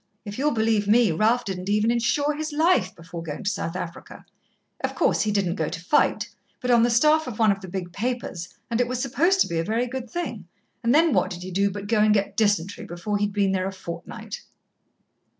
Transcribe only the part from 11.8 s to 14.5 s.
go and get dysentery before he'd been there a fortnight!"